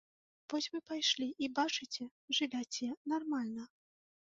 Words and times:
Вось 0.53 0.67
вы 0.75 0.79
пайшлі 0.91 1.27
і, 1.43 1.51
бачыце, 1.59 2.09
жывяце 2.41 2.91
нармальна. 3.17 3.71